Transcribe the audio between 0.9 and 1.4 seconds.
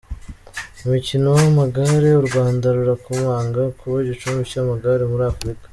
mukino